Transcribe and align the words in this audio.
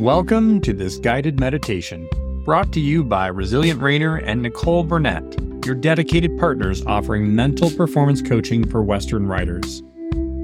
Welcome 0.00 0.62
to 0.62 0.72
this 0.72 0.96
guided 0.96 1.38
meditation, 1.38 2.08
brought 2.46 2.72
to 2.72 2.80
you 2.80 3.04
by 3.04 3.26
Resilient 3.26 3.80
Reiner 3.80 4.22
and 4.24 4.40
Nicole 4.40 4.82
Burnett, 4.82 5.22
your 5.66 5.74
dedicated 5.74 6.38
partners 6.38 6.82
offering 6.86 7.34
mental 7.34 7.70
performance 7.70 8.22
coaching 8.22 8.66
for 8.66 8.82
Western 8.82 9.26
riders. 9.26 9.82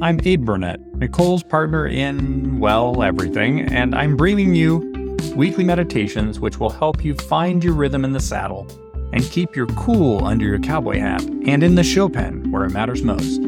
I'm 0.02 0.20
Abe 0.22 0.44
Burnett, 0.44 0.78
Nicole's 0.96 1.42
partner 1.42 1.86
in, 1.86 2.58
well, 2.60 3.02
everything, 3.02 3.62
and 3.62 3.94
I'm 3.94 4.14
bringing 4.14 4.54
you 4.54 5.16
weekly 5.34 5.64
meditations 5.64 6.38
which 6.38 6.60
will 6.60 6.68
help 6.68 7.02
you 7.02 7.14
find 7.14 7.64
your 7.64 7.72
rhythm 7.72 8.04
in 8.04 8.12
the 8.12 8.20
saddle 8.20 8.66
and 9.14 9.24
keep 9.30 9.56
your 9.56 9.68
cool 9.68 10.22
under 10.22 10.44
your 10.44 10.58
cowboy 10.58 10.98
hat 10.98 11.22
and 11.46 11.62
in 11.62 11.76
the 11.76 11.82
show 11.82 12.10
pen 12.10 12.52
where 12.52 12.64
it 12.64 12.72
matters 12.72 13.02
most. 13.02 13.40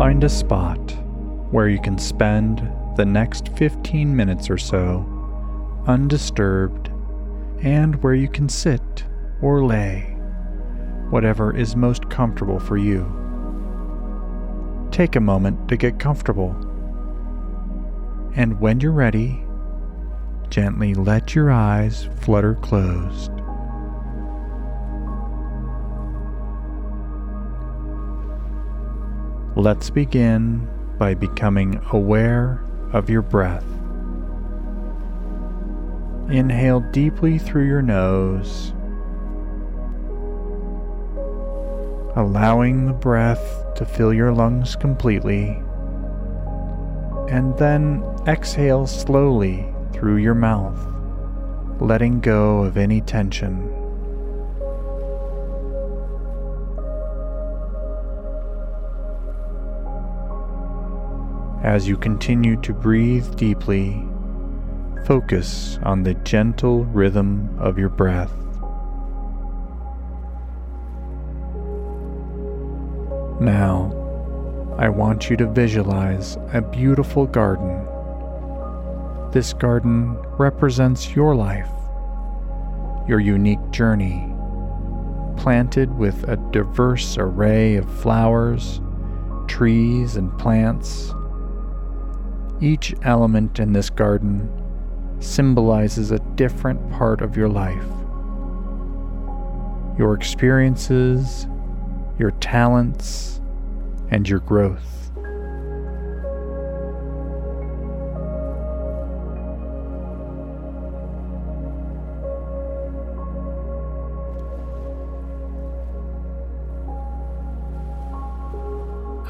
Find 0.00 0.24
a 0.24 0.30
spot 0.30 0.96
where 1.50 1.68
you 1.68 1.78
can 1.78 1.98
spend 1.98 2.66
the 2.96 3.04
next 3.04 3.50
15 3.58 4.16
minutes 4.16 4.48
or 4.48 4.56
so 4.56 5.04
undisturbed 5.86 6.88
and 7.60 8.02
where 8.02 8.14
you 8.14 8.26
can 8.26 8.48
sit 8.48 9.04
or 9.42 9.62
lay, 9.62 10.16
whatever 11.10 11.54
is 11.54 11.76
most 11.76 12.08
comfortable 12.08 12.58
for 12.58 12.78
you. 12.78 13.04
Take 14.90 15.16
a 15.16 15.20
moment 15.20 15.68
to 15.68 15.76
get 15.76 15.98
comfortable. 15.98 16.56
And 18.34 18.58
when 18.58 18.80
you're 18.80 18.92
ready, 18.92 19.44
gently 20.48 20.94
let 20.94 21.34
your 21.34 21.50
eyes 21.50 22.08
flutter 22.22 22.54
closed. 22.54 23.39
Let's 29.60 29.90
begin 29.90 30.66
by 30.96 31.12
becoming 31.12 31.82
aware 31.92 32.64
of 32.94 33.10
your 33.10 33.20
breath. 33.20 33.66
Inhale 36.30 36.80
deeply 36.80 37.36
through 37.36 37.66
your 37.66 37.82
nose, 37.82 38.72
allowing 42.16 42.86
the 42.86 42.94
breath 42.94 43.74
to 43.76 43.84
fill 43.84 44.14
your 44.14 44.32
lungs 44.32 44.76
completely, 44.76 45.62
and 47.28 47.54
then 47.58 48.02
exhale 48.26 48.86
slowly 48.86 49.66
through 49.92 50.16
your 50.16 50.34
mouth, 50.34 50.80
letting 51.82 52.20
go 52.20 52.62
of 52.62 52.78
any 52.78 53.02
tension. 53.02 53.79
As 61.62 61.86
you 61.86 61.98
continue 61.98 62.58
to 62.62 62.72
breathe 62.72 63.36
deeply, 63.36 64.02
focus 65.04 65.78
on 65.82 66.02
the 66.02 66.14
gentle 66.14 66.86
rhythm 66.86 67.54
of 67.58 67.78
your 67.78 67.90
breath. 67.90 68.32
Now, 73.42 73.92
I 74.78 74.88
want 74.88 75.28
you 75.28 75.36
to 75.36 75.46
visualize 75.46 76.38
a 76.54 76.62
beautiful 76.62 77.26
garden. 77.26 77.86
This 79.30 79.52
garden 79.52 80.16
represents 80.38 81.14
your 81.14 81.36
life, 81.36 81.68
your 83.06 83.20
unique 83.20 83.70
journey, 83.70 84.32
planted 85.36 85.92
with 85.92 86.26
a 86.26 86.38
diverse 86.52 87.18
array 87.18 87.76
of 87.76 88.00
flowers, 88.00 88.80
trees, 89.46 90.16
and 90.16 90.36
plants 90.38 91.12
each 92.60 92.94
element 93.02 93.58
in 93.58 93.72
this 93.72 93.88
garden 93.88 94.48
symbolizes 95.20 96.10
a 96.10 96.18
different 96.36 96.90
part 96.92 97.22
of 97.22 97.36
your 97.36 97.48
life. 97.48 97.84
Your 99.98 100.14
experiences, 100.14 101.46
your 102.18 102.32
talents, 102.32 103.40
and 104.10 104.28
your 104.28 104.40
growth. 104.40 105.10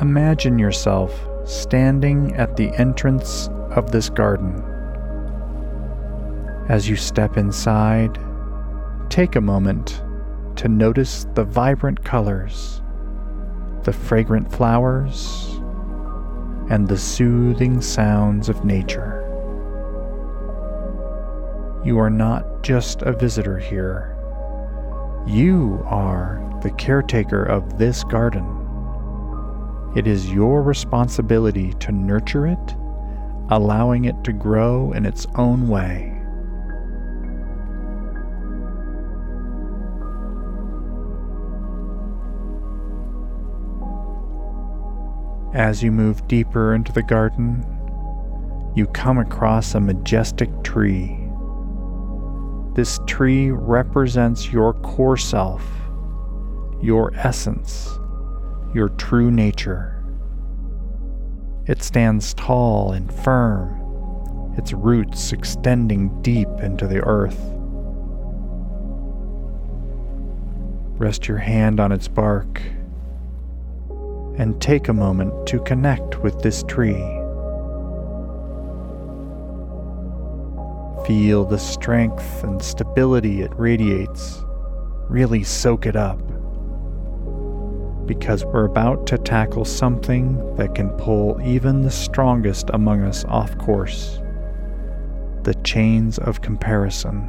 Imagine 0.00 0.58
yourself 0.58 1.29
standing 1.50 2.32
at 2.36 2.56
the 2.56 2.68
entrance 2.76 3.48
of 3.70 3.90
this 3.90 4.08
garden. 4.08 4.62
As 6.68 6.88
you 6.88 6.94
step 6.94 7.36
inside, 7.36 8.20
take 9.08 9.34
a 9.34 9.40
moment 9.40 10.04
to 10.54 10.68
notice 10.68 11.26
the 11.34 11.42
vibrant 11.42 12.04
colors, 12.04 12.82
the 13.82 13.92
fragrant 13.92 14.52
flowers, 14.52 15.48
and 16.70 16.86
the 16.86 16.96
soothing 16.96 17.80
sounds 17.80 18.48
of 18.48 18.64
nature. 18.64 19.16
You 21.84 21.98
are 21.98 22.10
not 22.10 22.62
just 22.62 23.02
a 23.02 23.12
visitor 23.12 23.58
here. 23.58 24.16
You 25.26 25.82
are 25.86 26.40
the 26.62 26.70
caretaker 26.70 27.42
of 27.42 27.76
this 27.76 28.04
garden. 28.04 28.59
It 29.96 30.06
is 30.06 30.32
your 30.32 30.62
responsibility 30.62 31.72
to 31.80 31.90
nurture 31.90 32.46
it, 32.46 32.76
allowing 33.50 34.04
it 34.04 34.22
to 34.22 34.32
grow 34.32 34.92
in 34.92 35.04
its 35.04 35.26
own 35.34 35.66
way. 35.66 36.16
As 45.52 45.82
you 45.82 45.90
move 45.90 46.28
deeper 46.28 46.72
into 46.74 46.92
the 46.92 47.02
garden, 47.02 47.66
you 48.76 48.86
come 48.86 49.18
across 49.18 49.74
a 49.74 49.80
majestic 49.80 50.50
tree. 50.62 51.18
This 52.74 53.00
tree 53.08 53.50
represents 53.50 54.52
your 54.52 54.74
core 54.74 55.16
self, 55.16 55.68
your 56.80 57.12
essence 57.16 57.99
your 58.74 58.88
true 58.90 59.30
nature. 59.30 59.96
It 61.66 61.82
stands 61.82 62.34
tall 62.34 62.92
and 62.92 63.12
firm, 63.12 64.54
its 64.56 64.72
roots 64.72 65.32
extending 65.32 66.22
deep 66.22 66.48
into 66.62 66.86
the 66.86 67.00
earth. 67.04 67.38
Rest 70.98 71.28
your 71.28 71.38
hand 71.38 71.80
on 71.80 71.92
its 71.92 72.08
bark 72.08 72.60
and 74.38 74.60
take 74.60 74.88
a 74.88 74.92
moment 74.92 75.46
to 75.48 75.60
connect 75.60 76.22
with 76.22 76.40
this 76.42 76.62
tree. 76.64 77.02
Feel 81.06 81.44
the 81.44 81.58
strength 81.58 82.44
and 82.44 82.62
stability 82.62 83.42
it 83.42 83.50
radiates. 83.56 84.42
Really 85.08 85.42
soak 85.42 85.86
it 85.86 85.96
up 85.96 86.20
because 88.10 88.44
we're 88.44 88.64
about 88.64 89.06
to 89.06 89.16
tackle 89.16 89.64
something 89.64 90.56
that 90.56 90.74
can 90.74 90.90
pull 90.98 91.40
even 91.44 91.80
the 91.80 91.90
strongest 91.92 92.68
among 92.74 93.04
us 93.04 93.24
off 93.26 93.56
course 93.56 94.18
the 95.44 95.54
chains 95.62 96.18
of 96.18 96.42
comparison. 96.42 97.22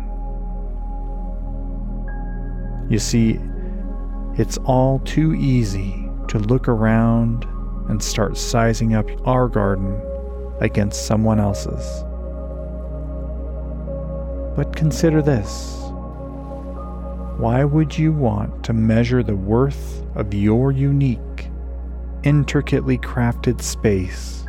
You 2.90 2.97
see, 2.97 3.40
it's 4.40 4.58
all 4.66 4.97
too 5.02 5.35
easy 5.35 6.09
to 6.29 6.40
look 6.40 6.67
around 6.67 7.46
and 7.88 8.02
start 8.02 8.35
sizing 8.35 8.96
up 8.96 9.06
our 9.28 9.47
garden 9.47 10.02
against 10.61 11.06
someone 11.06 11.40
else's. 11.40 12.03
But 14.56 14.76
consider 14.76 15.22
this 15.22 15.81
why 17.41 17.64
would 17.64 17.97
you 17.97 18.14
want 18.14 18.64
to 18.64 18.72
measure 18.72 19.23
the 19.23 19.35
worth 19.35 20.05
of 20.14 20.32
your 20.32 20.72
unique, 20.72 21.49
intricately 22.22 22.99
crafted 22.99 23.59
space 23.59 24.46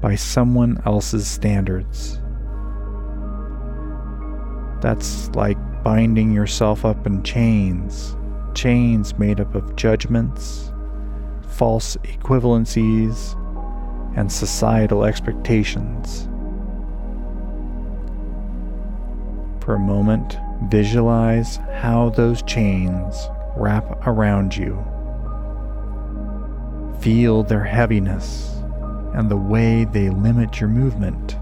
by 0.00 0.16
someone 0.16 0.82
else's 0.84 1.28
standards? 1.28 2.18
That's 4.82 5.30
like 5.36 5.56
binding 5.84 6.32
yourself 6.32 6.84
up 6.84 7.06
in 7.06 7.22
chains, 7.22 8.16
chains 8.52 9.16
made 9.16 9.38
up 9.38 9.54
of 9.54 9.76
judgments, 9.76 10.72
false 11.50 11.96
equivalencies, 11.98 13.38
and 14.16 14.30
societal 14.30 15.04
expectations. 15.04 16.28
For 19.64 19.74
a 19.74 19.78
moment, 19.78 20.38
Visualize 20.68 21.56
how 21.80 22.10
those 22.10 22.42
chains 22.42 23.28
wrap 23.56 24.06
around 24.06 24.56
you 24.56 24.84
Feel 27.00 27.42
their 27.42 27.64
heaviness 27.64 28.62
and 29.14 29.28
the 29.28 29.36
way 29.36 29.84
they 29.84 30.08
limit 30.08 30.60
your 30.60 30.70
movement. 30.70 31.36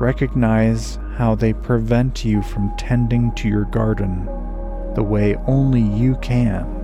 Recognize 0.00 0.98
how 1.16 1.34
they 1.34 1.52
prevent 1.52 2.24
you 2.24 2.40
from 2.42 2.72
tending 2.78 3.34
to 3.34 3.48
your 3.48 3.64
garden 3.64 4.24
the 4.94 5.02
way 5.02 5.34
only 5.46 5.82
you 5.82 6.16
can. 6.22 6.79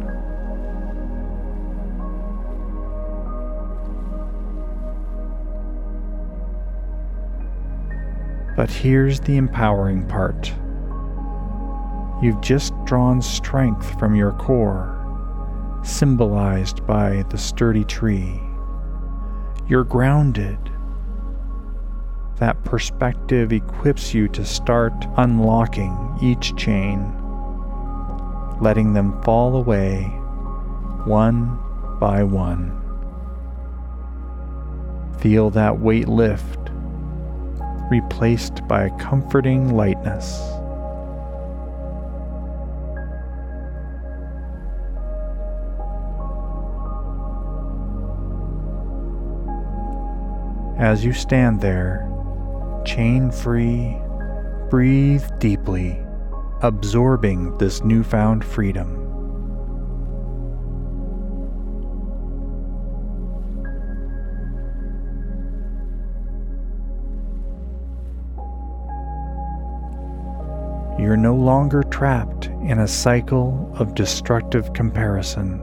But 8.56 8.70
here's 8.70 9.20
the 9.20 9.36
empowering 9.36 10.06
part. 10.08 10.52
You've 12.22 12.40
just 12.40 12.72
drawn 12.86 13.20
strength 13.20 13.98
from 13.98 14.14
your 14.14 14.32
core, 14.32 14.94
symbolized 15.84 16.86
by 16.86 17.24
the 17.28 17.36
sturdy 17.36 17.84
tree. 17.84 18.40
You're 19.68 19.84
grounded. 19.84 20.58
That 22.36 22.64
perspective 22.64 23.52
equips 23.52 24.14
you 24.14 24.28
to 24.28 24.44
start 24.44 24.94
unlocking 25.18 26.16
each 26.22 26.56
chain, 26.56 27.12
letting 28.60 28.94
them 28.94 29.20
fall 29.22 29.56
away 29.56 30.04
one 31.04 31.58
by 32.00 32.22
one. 32.22 32.72
Feel 35.18 35.50
that 35.50 35.78
weight 35.78 36.08
lift, 36.08 36.70
replaced 37.90 38.66
by 38.68 38.84
a 38.84 38.98
comforting 38.98 39.76
lightness. 39.76 40.40
As 50.78 51.04
you 51.04 51.12
stand 51.12 51.60
there, 51.60 52.06
chain 52.84 53.30
free, 53.30 53.96
breathe 54.68 55.24
deeply, 55.38 55.98
absorbing 56.62 57.56
this 57.58 57.82
newfound 57.82 58.44
freedom. 58.44 59.05
You're 71.06 71.16
no 71.16 71.36
longer 71.36 71.84
trapped 71.84 72.46
in 72.64 72.80
a 72.80 72.88
cycle 72.88 73.70
of 73.76 73.94
destructive 73.94 74.72
comparison. 74.72 75.60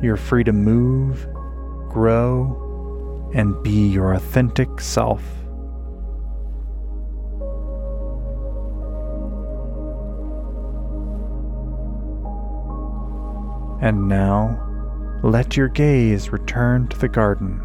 You're 0.00 0.16
free 0.16 0.44
to 0.44 0.52
move, 0.52 1.26
grow, 1.90 3.32
and 3.34 3.60
be 3.64 3.88
your 3.88 4.14
authentic 4.14 4.80
self. 4.80 5.20
And 13.82 14.06
now, 14.06 15.18
let 15.24 15.56
your 15.56 15.66
gaze 15.66 16.30
return 16.30 16.86
to 16.86 16.98
the 17.00 17.08
garden. 17.08 17.60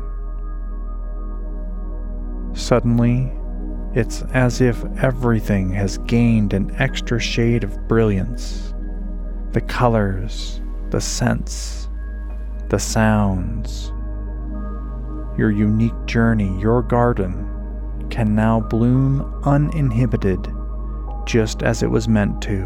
Suddenly, 2.55 3.31
it's 3.95 4.21
as 4.33 4.61
if 4.61 4.83
everything 4.97 5.71
has 5.71 5.97
gained 5.99 6.53
an 6.53 6.75
extra 6.77 7.19
shade 7.19 7.63
of 7.63 7.87
brilliance. 7.87 8.73
The 9.51 9.61
colors, 9.61 10.61
the 10.91 11.01
scents, 11.01 11.89
the 12.69 12.77
sounds, 12.77 13.91
your 15.39 15.49
unique 15.49 16.05
journey, 16.05 16.59
your 16.59 16.83
garden, 16.83 17.47
can 18.11 18.35
now 18.35 18.59
bloom 18.59 19.41
uninhibited, 19.43 20.47
just 21.25 21.63
as 21.63 21.81
it 21.81 21.89
was 21.89 22.07
meant 22.07 22.41
to. 22.43 22.57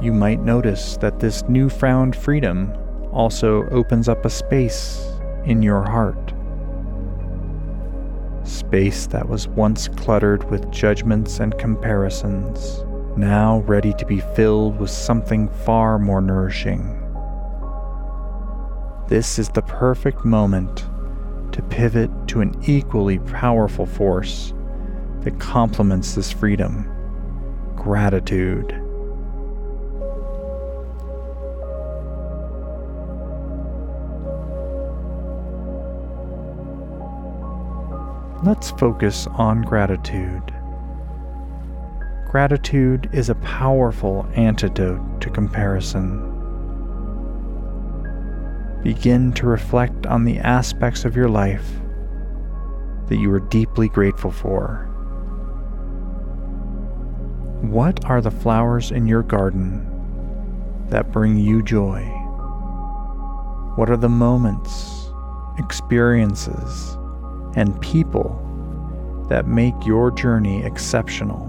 You 0.00 0.12
might 0.12 0.40
notice 0.40 0.96
that 0.98 1.18
this 1.18 1.42
newfound 1.48 2.16
freedom 2.16 2.72
also 3.18 3.68
opens 3.70 4.08
up 4.08 4.24
a 4.24 4.30
space 4.30 5.04
in 5.44 5.60
your 5.60 5.82
heart. 5.82 6.32
Space 8.44 9.08
that 9.08 9.28
was 9.28 9.48
once 9.48 9.88
cluttered 9.88 10.48
with 10.50 10.70
judgments 10.70 11.40
and 11.40 11.58
comparisons 11.58 12.84
now 13.16 13.58
ready 13.66 13.92
to 13.94 14.06
be 14.06 14.20
filled 14.20 14.78
with 14.78 14.90
something 14.90 15.48
far 15.48 15.98
more 15.98 16.20
nourishing. 16.20 16.94
This 19.08 19.36
is 19.40 19.48
the 19.48 19.62
perfect 19.62 20.24
moment 20.24 20.86
to 21.50 21.60
pivot 21.62 22.10
to 22.28 22.40
an 22.40 22.54
equally 22.64 23.18
powerful 23.18 23.86
force 23.86 24.54
that 25.22 25.40
complements 25.40 26.14
this 26.14 26.30
freedom 26.30 26.88
gratitude. 27.74 28.80
Let's 38.44 38.70
focus 38.70 39.26
on 39.32 39.62
gratitude. 39.62 40.54
Gratitude 42.30 43.10
is 43.12 43.30
a 43.30 43.34
powerful 43.36 44.28
antidote 44.32 45.20
to 45.22 45.28
comparison. 45.28 46.22
Begin 48.84 49.32
to 49.32 49.46
reflect 49.46 50.06
on 50.06 50.24
the 50.24 50.38
aspects 50.38 51.04
of 51.04 51.16
your 51.16 51.28
life 51.28 51.68
that 53.08 53.16
you 53.16 53.32
are 53.32 53.40
deeply 53.40 53.88
grateful 53.88 54.30
for. 54.30 54.84
What 57.62 58.04
are 58.04 58.20
the 58.20 58.30
flowers 58.30 58.92
in 58.92 59.08
your 59.08 59.24
garden 59.24 60.86
that 60.90 61.10
bring 61.10 61.36
you 61.36 61.60
joy? 61.60 62.02
What 63.74 63.90
are 63.90 63.96
the 63.96 64.08
moments, 64.08 65.10
experiences, 65.58 66.97
and 67.56 67.80
people 67.80 68.44
that 69.28 69.46
make 69.46 69.74
your 69.86 70.10
journey 70.10 70.64
exceptional? 70.64 71.46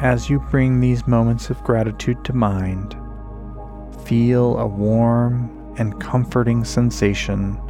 As 0.00 0.30
you 0.30 0.40
bring 0.50 0.80
these 0.80 1.06
moments 1.06 1.50
of 1.50 1.62
gratitude 1.62 2.24
to 2.24 2.32
mind, 2.32 2.96
feel 4.04 4.58
a 4.58 4.66
warm 4.66 5.74
and 5.76 6.00
comforting 6.00 6.64
sensation 6.64 7.60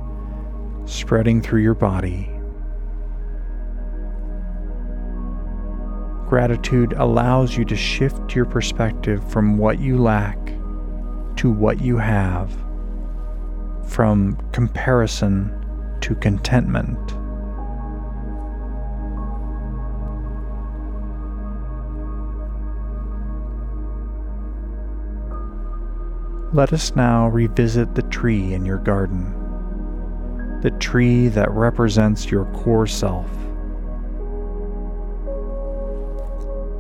spreading 0.87 1.43
through 1.43 1.63
your 1.63 1.75
body. 1.75 2.30
Gratitude 6.31 6.93
allows 6.93 7.57
you 7.57 7.65
to 7.65 7.75
shift 7.75 8.37
your 8.37 8.45
perspective 8.45 9.29
from 9.33 9.59
what 9.59 9.81
you 9.81 9.99
lack 9.99 10.39
to 11.35 11.51
what 11.51 11.81
you 11.81 11.97
have, 11.99 12.53
from 13.89 14.39
comparison 14.53 15.53
to 16.03 16.15
contentment. 16.15 16.97
Let 26.55 26.73
us 26.73 26.95
now 26.95 27.27
revisit 27.27 27.97
the 27.97 28.03
tree 28.03 28.55
in 28.55 28.65
your 28.65 28.79
garden, 28.79 30.61
the 30.63 30.71
tree 30.79 31.27
that 31.27 31.51
represents 31.51 32.31
your 32.31 32.45
core 32.53 32.87
self. 32.87 33.29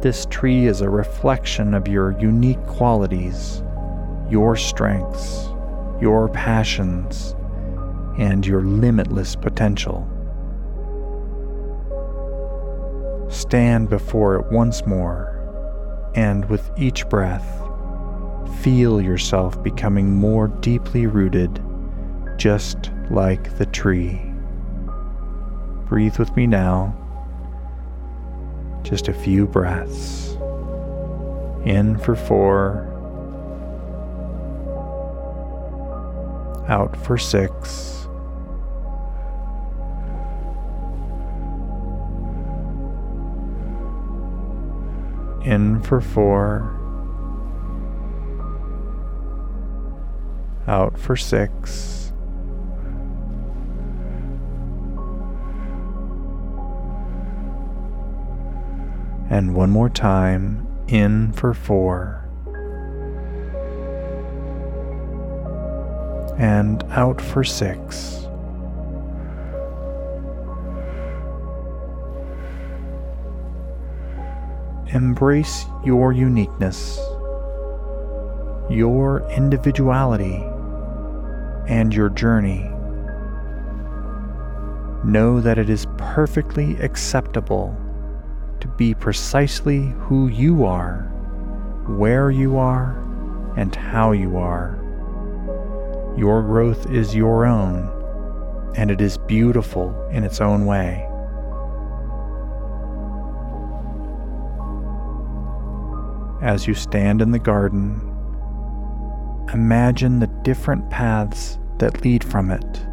This 0.00 0.24
tree 0.30 0.66
is 0.66 0.80
a 0.80 0.88
reflection 0.88 1.74
of 1.74 1.86
your 1.86 2.18
unique 2.18 2.64
qualities, 2.66 3.62
your 4.30 4.56
strengths, 4.56 5.48
your 6.00 6.30
passions, 6.30 7.36
and 8.18 8.46
your 8.46 8.62
limitless 8.62 9.36
potential. 9.36 10.08
Stand 13.28 13.90
before 13.90 14.36
it 14.36 14.50
once 14.50 14.86
more, 14.86 16.10
and 16.14 16.48
with 16.48 16.70
each 16.78 17.06
breath, 17.10 17.46
feel 18.62 19.02
yourself 19.02 19.62
becoming 19.62 20.14
more 20.16 20.48
deeply 20.48 21.06
rooted, 21.06 21.62
just 22.38 22.90
like 23.10 23.58
the 23.58 23.66
tree. 23.66 24.18
Breathe 25.88 26.16
with 26.16 26.34
me 26.36 26.46
now. 26.46 26.96
Just 28.82 29.08
a 29.08 29.12
few 29.12 29.46
breaths. 29.46 30.36
In 31.64 31.98
for 31.98 32.16
four, 32.16 32.86
out 36.68 36.96
for 36.96 37.18
six. 37.18 38.06
In 45.44 45.80
for 45.82 46.00
four, 46.00 46.76
out 50.66 50.98
for 50.98 51.16
six. 51.16 51.99
And 59.40 59.54
one 59.54 59.70
more 59.70 59.88
time. 59.88 60.66
In 60.88 61.32
for 61.32 61.54
four. 61.54 62.28
And 66.36 66.84
out 66.90 67.22
for 67.22 67.42
six. 67.42 68.26
Embrace 74.92 75.64
your 75.86 76.12
uniqueness, 76.12 76.98
your 78.68 79.26
individuality, 79.30 80.44
and 81.66 81.94
your 81.94 82.10
journey. 82.10 82.68
Know 85.02 85.40
that 85.40 85.56
it 85.56 85.70
is 85.70 85.86
perfectly 85.96 86.76
acceptable 86.82 87.74
be 88.80 88.94
precisely 88.94 89.94
who 89.98 90.28
you 90.28 90.64
are, 90.64 91.02
where 91.86 92.30
you 92.30 92.56
are, 92.56 92.98
and 93.58 93.76
how 93.76 94.12
you 94.12 94.38
are. 94.38 94.78
Your 96.16 96.40
growth 96.40 96.90
is 96.90 97.14
your 97.14 97.44
own, 97.44 98.72
and 98.78 98.90
it 98.90 99.02
is 99.02 99.18
beautiful 99.18 99.94
in 100.08 100.24
its 100.24 100.40
own 100.40 100.64
way. 100.64 101.06
as 106.42 106.66
you 106.66 106.72
stand 106.72 107.20
in 107.20 107.32
the 107.32 107.38
garden, 107.38 108.00
imagine 109.52 110.20
the 110.20 110.26
different 110.42 110.88
paths 110.88 111.58
that 111.76 112.02
lead 112.02 112.24
from 112.24 112.50
it. 112.50 112.89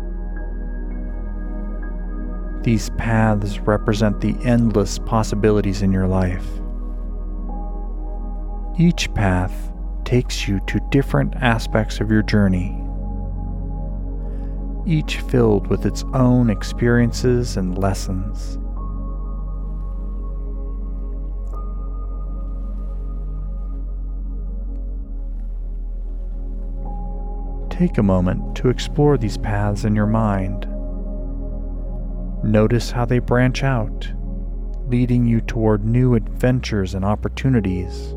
These 2.68 2.90
paths 2.98 3.60
represent 3.60 4.20
the 4.20 4.36
endless 4.44 5.00
possibilities 5.00 5.84
in 5.84 5.94
your 5.94 6.06
life. 6.06 6.46
Each 8.78 9.10
path 9.14 9.72
takes 10.04 10.50
you 10.50 10.60
to 10.68 10.82
different 10.92 11.38
aspects 11.38 12.02
of 12.02 12.12
your 12.12 12.24
journey, 12.24 12.78
each 14.86 15.22
filled 15.22 15.68
with 15.68 15.86
its 15.86 16.04
own 16.14 16.50
experiences 16.50 17.56
and 17.56 17.78
lessons. 17.78 18.58
Take 27.74 27.98
a 27.98 28.04
moment 28.04 28.58
to 28.58 28.68
explore 28.68 29.18
these 29.18 29.38
paths 29.38 29.86
in 29.86 29.96
your 29.96 30.06
mind. 30.06 30.68
Notice 32.44 32.92
how 32.92 33.06
they 33.06 33.20
branch 33.20 33.64
out, 33.64 34.08
leading 34.88 35.26
you 35.26 35.42
toward 35.42 35.84
new 35.84 36.16
adventures 36.16 36.94
and 36.94 37.04
opportunities. 37.04 38.14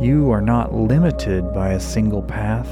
You 0.00 0.30
are 0.30 0.40
not 0.40 0.72
limited 0.72 1.52
by 1.52 1.72
a 1.72 1.80
single 1.80 2.22
path. 2.22 2.70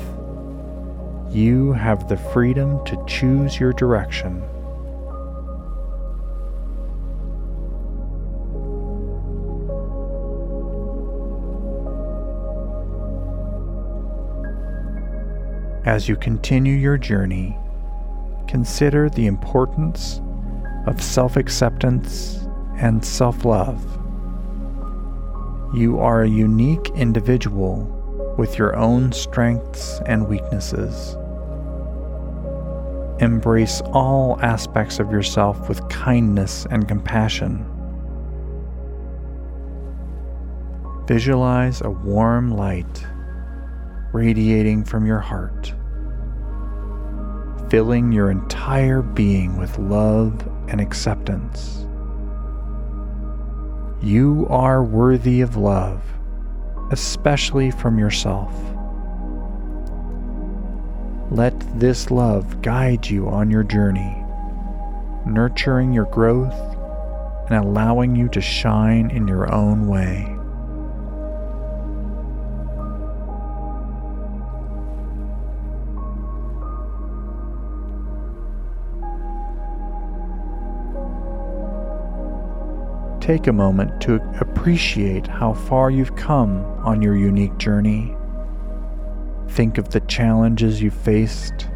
You 1.31 1.73
have 1.73 2.09
the 2.09 2.17
freedom 2.17 2.83
to 2.87 3.05
choose 3.07 3.61
your 3.61 3.73
direction. 3.75 4.43
As 15.85 16.09
you 16.09 16.17
continue 16.17 16.75
your 16.75 16.97
journey, 16.97 17.59
consider 18.49 19.09
the 19.11 19.27
importance 19.27 20.21
of 20.87 21.03
self 21.03 21.37
acceptance 21.37 22.49
and 22.79 23.05
self 23.05 23.45
love. 23.45 23.85
You 25.75 25.99
are 26.01 26.23
a 26.23 26.29
unique 26.29 26.89
individual 26.95 27.95
with 28.39 28.57
your 28.57 28.75
own 28.75 29.13
strengths 29.13 30.01
and 30.07 30.27
weaknesses. 30.27 31.17
Embrace 33.21 33.83
all 33.93 34.39
aspects 34.41 34.99
of 34.99 35.11
yourself 35.11 35.69
with 35.69 35.87
kindness 35.89 36.67
and 36.71 36.89
compassion. 36.89 37.67
Visualize 41.07 41.81
a 41.81 41.91
warm 41.91 42.51
light 42.57 43.07
radiating 44.13 44.85
from 44.85 45.05
your 45.05 45.19
heart 45.19 45.75
filling 47.71 48.13
your 48.13 48.31
entire 48.31 49.03
being 49.03 49.57
with 49.59 49.79
love 49.79 50.47
and 50.69 50.81
acceptance. 50.81 51.87
You 54.03 54.47
are 54.49 54.83
worthy 54.83 55.41
of 55.41 55.57
love, 55.57 56.03
especially 56.91 57.71
from 57.71 57.99
yourself. 57.99 58.55
Let 61.31 61.55
this 61.79 62.11
love 62.11 62.63
guide 62.63 63.07
you 63.07 63.29
on 63.29 63.51
your 63.51 63.65
journey, 63.65 64.17
nurturing 65.27 65.93
your 65.93 66.07
growth 66.07 66.55
and 67.51 67.65
allowing 67.65 68.15
you 68.17 68.29
to 68.29 68.41
shine 68.41 69.11
in 69.11 69.27
your 69.27 69.53
own 69.53 69.89
way. 69.89 70.38
Take 83.29 83.47
a 83.47 83.53
moment 83.53 84.01
to 84.01 84.15
appreciate 84.41 85.27
how 85.27 85.53
far 85.53 85.91
you've 85.91 86.17
come 86.17 86.65
on 86.83 87.03
your 87.03 87.15
unique 87.15 87.59
journey. 87.59 88.17
Think 89.51 89.77
of 89.77 89.91
the 89.91 90.01
challenges 90.01 90.81
you've 90.81 90.95
faced 90.95 91.69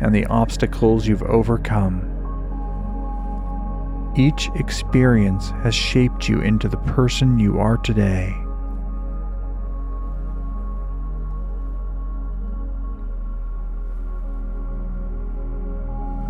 and 0.00 0.14
the 0.14 0.24
obstacles 0.26 1.08
you've 1.08 1.24
overcome. 1.24 2.06
Each 4.16 4.50
experience 4.54 5.50
has 5.64 5.74
shaped 5.74 6.28
you 6.28 6.42
into 6.42 6.68
the 6.68 6.76
person 6.76 7.40
you 7.40 7.58
are 7.58 7.78
today. 7.78 8.32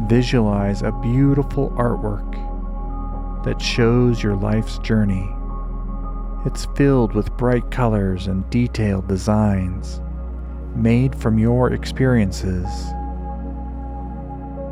Visualize 0.08 0.80
a 0.80 0.90
beautiful 1.02 1.68
artwork 1.72 2.49
that 3.44 3.60
shows 3.60 4.22
your 4.22 4.36
life's 4.36 4.78
journey. 4.78 5.28
It's 6.46 6.66
filled 6.76 7.14
with 7.14 7.36
bright 7.36 7.70
colors 7.70 8.26
and 8.26 8.48
detailed 8.50 9.08
designs 9.08 10.00
made 10.74 11.14
from 11.14 11.38
your 11.38 11.72
experiences. 11.72 12.66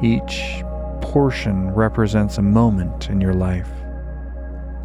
Each 0.02 0.62
portion 1.00 1.70
represents 1.72 2.38
a 2.38 2.42
moment 2.42 3.10
in 3.10 3.20
your 3.20 3.34
life. 3.34 3.70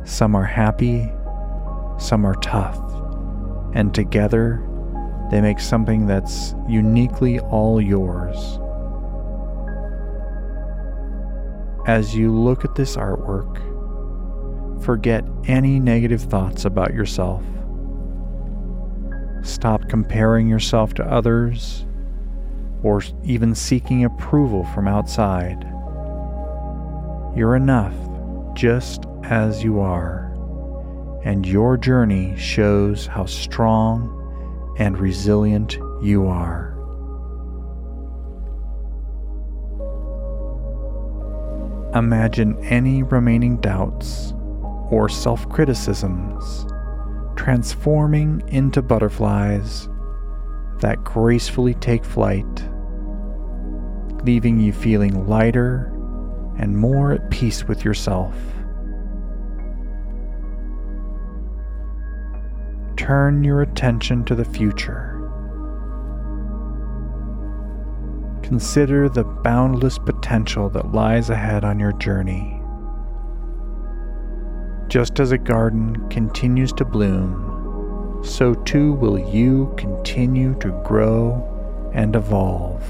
Some 0.06 0.36
are 0.36 0.44
happy, 0.44 1.12
some 1.98 2.25
are 2.25 2.36
tough, 2.36 2.80
and 3.74 3.94
together 3.94 4.68
they 5.32 5.40
make 5.40 5.60
something 5.60 6.06
that's 6.06 6.54
uniquely 6.68 7.40
all 7.40 7.80
yours. 7.82 8.60
As 11.88 12.16
you 12.16 12.32
look 12.32 12.66
at 12.66 12.75
this 12.75 12.96
artwork, 12.96 13.73
forget 14.84 15.24
any 15.46 15.80
negative 15.80 16.22
thoughts 16.22 16.66
about 16.66 16.94
yourself. 16.94 17.44
Stop 19.42 19.88
comparing 19.90 20.48
yourself 20.48 20.94
to 20.96 21.04
others 21.06 21.86
or 22.84 23.02
even 23.24 23.56
seeking 23.56 24.04
approval 24.04 24.66
from 24.66 24.88
outside. 24.88 25.63
You're 27.36 27.56
enough 27.56 27.96
just 28.56 29.06
as 29.24 29.63
you 29.63 29.80
are, 29.80 30.32
and 31.24 31.46
your 31.46 31.78
journey 31.78 32.36
shows 32.38 33.08
how 33.08 33.25
strong 33.25 34.75
and 34.78 34.98
resilient 35.00 35.78
you 36.02 36.28
are. 36.28 36.72
Imagine 41.96 42.58
any 42.66 43.04
remaining 43.04 43.58
doubts 43.58 44.34
or 44.94 45.10
self 45.10 45.48
criticisms, 45.50 46.66
transforming 47.36 48.42
into 48.48 48.82
butterflies 48.82 49.90
that 50.80 51.04
gracefully 51.04 51.74
take 51.76 52.06
flight, 52.06 52.64
leaving 54.24 54.60
you 54.60 54.72
feeling 54.72 55.28
lighter 55.28 55.90
and 56.58 56.78
more 56.78 57.12
at 57.14 57.30
peace 57.32 57.64
with 57.66 57.84
yourself. 57.84 58.36
turn 63.04 63.44
your 63.44 63.62
attention 63.62 64.24
to 64.24 64.34
the 64.34 64.46
future. 64.46 65.20
Consider 68.42 69.10
the 69.10 69.26
boundless 69.26 69.98
potential 69.98 70.70
that 70.70 70.94
lies 70.94 71.30
ahead 71.30 71.66
on 71.66 71.82
your 71.82 71.92
journey. 71.94 72.52
Just 74.94 75.20
as 75.20 75.32
a 75.32 75.40
garden 75.40 76.08
continues 76.10 76.72
to 76.74 76.86
bloom, 76.86 78.22
so 78.24 78.54
too 78.54 78.94
will 78.94 79.18
you 79.18 79.74
continue 79.76 80.54
to 80.60 80.70
grow 80.86 81.90
and 81.96 82.16
evolve. 82.16 82.84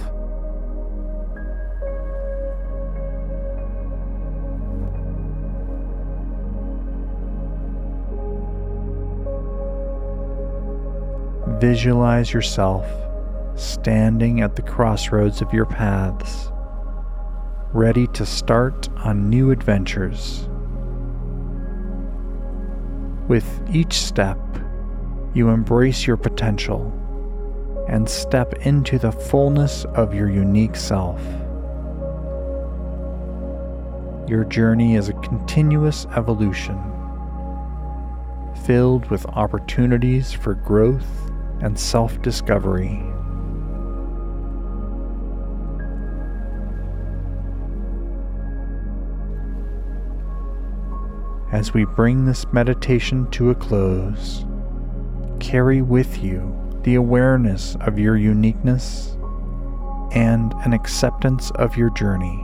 Visualize 11.61 12.33
yourself 12.33 12.85
standing 13.55 14.41
at 14.41 14.57
the 14.57 14.61
crossroads 14.61 15.41
of 15.41 15.53
your 15.53 15.65
paths, 15.65 16.51
ready 17.71 18.07
to 18.07 18.25
start 18.25 18.89
on 18.97 19.29
new 19.29 19.51
adventures. 19.51 20.49
With 23.33 23.67
each 23.73 23.93
step, 23.93 24.37
you 25.33 25.49
embrace 25.49 26.05
your 26.05 26.17
potential 26.17 26.93
and 27.89 28.07
step 28.07 28.53
into 28.63 28.99
the 28.99 29.11
fullness 29.11 29.85
of 29.85 30.13
your 30.13 30.29
unique 30.29 30.75
self. 30.75 31.19
Your 34.29 34.45
journey 34.47 34.97
is 34.97 35.09
a 35.09 35.13
continuous 35.13 36.05
evolution, 36.15 36.77
filled 38.67 39.09
with 39.09 39.25
opportunities 39.25 40.31
for 40.31 40.53
growth 40.53 41.31
and 41.59 41.79
self 41.79 42.21
discovery. 42.21 43.12
As 51.53 51.71
we 51.71 51.85
bring 51.85 52.25
this 52.25 52.51
meditation 52.51 53.29
to 53.29 53.51
a 53.51 53.55
close, 53.55 54.43
carry 55.39 55.83
with 55.83 56.23
you 56.23 56.51
the 56.81 56.95
awareness 56.95 57.77
of 57.81 57.99
your 57.99 58.17
uniqueness 58.17 59.15
and 60.13 60.51
an 60.65 60.73
acceptance 60.73 61.51
of 61.51 61.77
your 61.77 61.91
journey. 61.91 62.43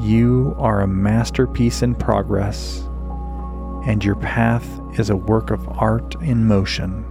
You 0.00 0.56
are 0.58 0.80
a 0.80 0.86
masterpiece 0.86 1.82
in 1.82 1.94
progress, 1.94 2.88
and 3.84 4.02
your 4.02 4.16
path 4.16 4.66
is 4.98 5.10
a 5.10 5.16
work 5.16 5.50
of 5.50 5.68
art 5.68 6.14
in 6.22 6.46
motion. 6.46 7.04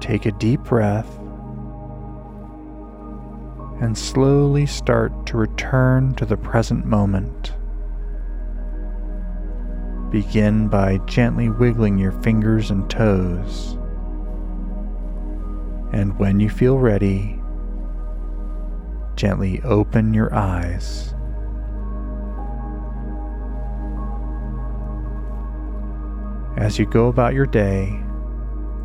Take 0.00 0.26
a 0.26 0.32
deep 0.32 0.64
breath 0.64 1.16
and 3.80 3.96
slowly 3.96 4.66
start 4.66 5.26
to 5.26 5.38
return 5.38 6.14
to 6.14 6.26
the 6.26 6.36
present 6.36 6.84
moment. 6.84 7.54
Begin 10.10 10.68
by 10.68 10.98
gently 11.06 11.48
wiggling 11.48 11.96
your 11.96 12.12
fingers 12.20 12.70
and 12.70 12.88
toes. 12.90 13.78
And 15.92 16.18
when 16.18 16.40
you 16.40 16.50
feel 16.50 16.78
ready, 16.78 17.40
gently 19.16 19.62
open 19.62 20.12
your 20.12 20.34
eyes. 20.34 21.14
As 26.58 26.78
you 26.78 26.84
go 26.84 27.08
about 27.08 27.32
your 27.32 27.46
day, 27.46 27.98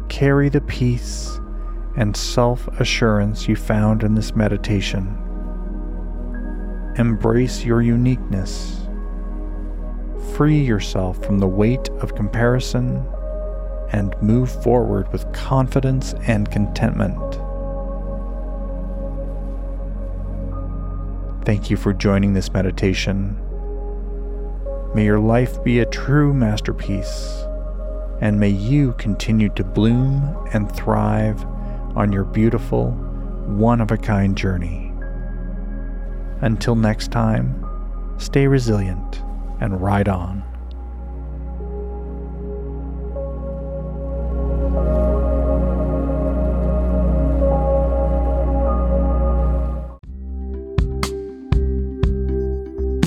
carry 0.08 0.48
the 0.48 0.62
peace 0.62 1.40
and 1.98 2.16
self 2.16 2.68
assurance 2.80 3.48
you 3.48 3.56
found 3.56 4.04
in 4.04 4.16
this 4.16 4.36
meditation. 4.36 5.22
Embrace 6.98 7.66
your 7.66 7.82
uniqueness. 7.82 8.88
Free 10.36 10.60
yourself 10.60 11.24
from 11.24 11.40
the 11.40 11.48
weight 11.48 11.90
of 12.02 12.16
comparison 12.16 13.06
and 13.92 14.16
move 14.22 14.52
forward 14.64 15.12
with 15.12 15.32
confidence 15.34 16.14
and 16.28 16.50
contentment. 16.52 17.20
Thank 21.46 21.70
you 21.70 21.78
for 21.78 21.94
joining 21.94 22.34
this 22.34 22.52
meditation. 22.52 23.40
May 24.96 25.06
your 25.06 25.20
life 25.20 25.64
be 25.64 25.80
a 25.80 25.86
true 25.86 26.34
masterpiece 26.34 27.44
and 28.22 28.40
may 28.40 28.50
you 28.50 28.94
continue 28.94 29.50
to 29.50 29.64
bloom 29.64 30.48
and 30.54 30.74
thrive 30.74 31.46
on 31.96 32.12
your 32.12 32.24
beautiful, 32.24 32.92
one 33.48 33.82
of 33.82 33.92
a 33.92 33.98
kind 33.98 34.38
journey. 34.38 34.92
Until 36.42 36.76
next 36.76 37.12
time, 37.12 37.66
stay 38.18 38.48
resilient 38.48 39.22
and 39.62 39.82
ride 39.82 40.08
on. 40.08 40.44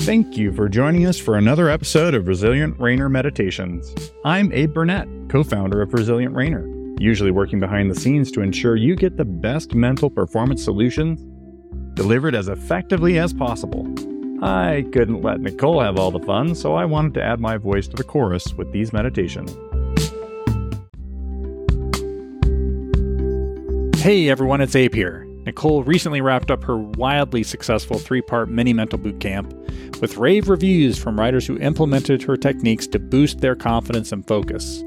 Thank 0.09 0.37
you 0.37 0.51
for 0.51 0.67
joining 0.67 1.05
us 1.05 1.19
for 1.19 1.35
another 1.35 1.69
episode 1.69 2.15
of 2.15 2.27
Resilient 2.27 2.75
Reiner 2.79 3.11
Meditations. 3.11 3.93
I'm 4.25 4.51
Abe 4.53 4.73
Burnett, 4.73 5.07
co 5.29 5.43
founder 5.43 5.83
of 5.83 5.93
Resilient 5.93 6.33
Reiner, 6.33 6.78
usually 6.99 7.31
working 7.31 7.59
behind 7.59 7.89
the 7.89 7.99
scenes 7.99 8.29
to 8.31 8.41
ensure 8.41 8.75
you 8.75 8.95
get 8.95 9.15
the 9.15 9.25
best 9.25 9.73
mental 9.73 10.09
performance 10.09 10.63
solutions 10.63 11.25
delivered 11.95 12.35
as 12.35 12.49
effectively 12.49 13.17
as 13.17 13.33
possible. 13.33 13.87
I 14.43 14.85
couldn't 14.91 15.21
let 15.21 15.39
Nicole 15.39 15.81
have 15.81 15.97
all 15.97 16.11
the 16.11 16.19
fun, 16.19 16.55
so 16.55 16.75
I 16.75 16.85
wanted 16.85 17.13
to 17.15 17.23
add 17.23 17.39
my 17.39 17.57
voice 17.57 17.87
to 17.87 17.95
the 17.95 18.03
chorus 18.03 18.53
with 18.53 18.71
these 18.71 18.93
meditations. 18.93 19.57
Hey 24.01 24.29
everyone, 24.29 24.61
it's 24.61 24.75
Abe 24.75 24.93
here. 24.93 25.25
Nicole 25.45 25.83
recently 25.83 26.21
wrapped 26.21 26.51
up 26.51 26.63
her 26.63 26.77
wildly 26.77 27.43
successful 27.43 27.97
three 27.97 28.21
part 28.21 28.49
mini 28.49 28.71
mental 28.71 28.99
boot 28.99 29.19
camp 29.19 29.53
with 29.99 30.17
rave 30.17 30.47
reviews 30.47 30.97
from 30.97 31.19
riders 31.19 31.47
who 31.47 31.57
implemented 31.59 32.21
her 32.23 32.37
techniques 32.37 32.87
to 32.87 32.99
boost 32.99 33.39
their 33.39 33.55
confidence 33.55 34.11
and 34.11 34.27
focus. 34.27 34.83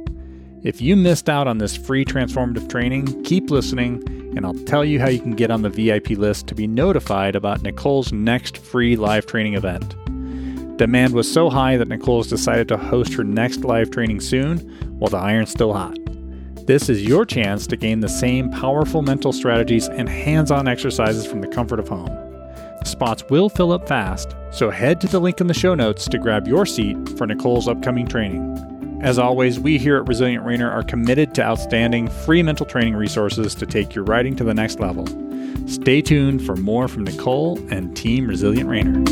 If 0.64 0.81
you 0.81 0.94
missed 0.94 1.29
out 1.29 1.48
on 1.48 1.59
this 1.59 1.77
free 1.77 2.05
transformative 2.05 2.70
training, 2.70 3.25
keep 3.25 3.51
listening, 3.51 4.01
and 4.37 4.46
I'll 4.46 4.55
tell 4.55 4.85
you 4.85 5.01
how 5.01 5.09
you 5.09 5.18
can 5.18 5.33
get 5.33 5.51
on 5.51 5.62
the 5.62 5.68
VIP 5.68 6.11
list 6.11 6.46
to 6.46 6.55
be 6.55 6.68
notified 6.68 7.35
about 7.35 7.62
Nicole's 7.62 8.12
next 8.12 8.59
free 8.59 8.94
live 8.94 9.27
training 9.27 9.55
event. 9.55 9.96
Demand 10.79 11.14
was 11.14 11.31
so 11.31 11.51
high 11.51 11.77
that 11.77 11.88
Nicole's 11.88 12.29
decided 12.29 12.68
to 12.68 12.77
host 12.77 13.12
her 13.14 13.25
next 13.25 13.64
live 13.64 13.90
training 13.90 14.20
soon 14.20 14.59
while 15.01 15.11
the 15.11 15.16
iron's 15.16 15.51
still 15.51 15.72
hot. 15.72 15.98
This 16.64 16.88
is 16.88 17.03
your 17.03 17.27
chance 17.27 17.66
to 17.66 17.77
gain 17.77 17.98
the 17.98 18.09
same 18.09 18.48
powerful 18.48 19.03
mental 19.03 19.33
strategies 19.33 19.88
and 19.88 20.09
hands 20.09 20.53
on 20.53 20.68
exercises 20.68 21.27
from 21.27 21.40
the 21.40 21.48
comfort 21.48 21.81
of 21.81 21.88
home. 21.88 22.16
Spots 22.85 23.25
will 23.31 23.48
fill 23.48 23.72
up 23.72 23.88
fast, 23.88 24.37
so 24.53 24.70
head 24.70 25.01
to 25.01 25.09
the 25.09 25.20
link 25.20 25.40
in 25.40 25.48
the 25.48 25.55
show 25.55 25.75
notes 25.75 26.07
to 26.07 26.18
grab 26.18 26.46
your 26.46 26.66
seat 26.66 26.96
for 27.18 27.27
Nicole's 27.27 27.66
upcoming 27.66 28.07
training. 28.07 28.71
As 29.02 29.18
always, 29.18 29.58
we 29.58 29.78
here 29.78 29.96
at 29.96 30.06
Resilient 30.06 30.44
Reiner 30.44 30.70
are 30.70 30.84
committed 30.84 31.34
to 31.34 31.42
outstanding 31.42 32.08
free 32.08 32.40
mental 32.40 32.64
training 32.64 32.94
resources 32.94 33.52
to 33.56 33.66
take 33.66 33.96
your 33.96 34.04
riding 34.04 34.36
to 34.36 34.44
the 34.44 34.54
next 34.54 34.78
level. 34.78 35.04
Stay 35.66 36.00
tuned 36.00 36.46
for 36.46 36.54
more 36.54 36.86
from 36.86 37.02
Nicole 37.02 37.58
and 37.72 37.96
Team 37.96 38.28
Resilient 38.28 38.70
Reiner. 38.70 39.04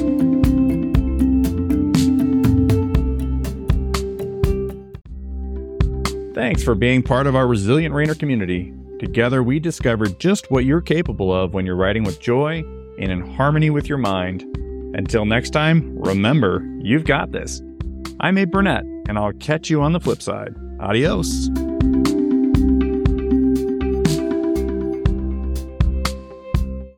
Thanks 6.37 6.63
for 6.63 6.77
being 6.77 7.03
part 7.03 7.27
of 7.27 7.35
our 7.35 7.49
Resilient 7.49 7.93
Reiner 7.93 8.17
community. 8.17 8.73
Together, 9.01 9.43
we 9.43 9.59
discovered 9.59 10.21
just 10.21 10.53
what 10.53 10.65
you're 10.65 10.81
capable 10.81 11.35
of 11.35 11.53
when 11.53 11.67
you're 11.67 11.75
riding 11.75 12.05
with 12.05 12.21
joy 12.21 12.63
and 13.01 13.11
in 13.11 13.23
harmony 13.35 13.71
with 13.71 13.89
your 13.89 13.99
mind. 13.99 14.43
Until 14.95 15.25
next 15.25 15.51
time, 15.51 15.99
remember, 15.99 16.65
you've 16.79 17.05
got 17.05 17.33
this. 17.33 17.61
I'm 18.21 18.39
Abe 18.39 18.53
Burnett, 18.53 18.85
and 19.11 19.19
I'll 19.19 19.33
catch 19.33 19.69
you 19.69 19.83
on 19.83 19.93
the 19.93 19.99
flip 19.99 20.23
side. 20.23 20.55
Adios. 20.79 21.51